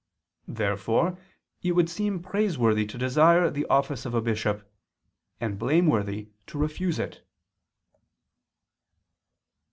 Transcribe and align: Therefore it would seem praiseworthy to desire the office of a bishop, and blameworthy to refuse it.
Therefore 0.47 1.19
it 1.61 1.73
would 1.73 1.87
seem 1.87 2.23
praiseworthy 2.23 2.87
to 2.87 2.97
desire 2.97 3.51
the 3.51 3.67
office 3.67 4.03
of 4.03 4.15
a 4.15 4.19
bishop, 4.21 4.67
and 5.39 5.59
blameworthy 5.59 6.29
to 6.47 6.57
refuse 6.57 6.97
it. 6.97 7.21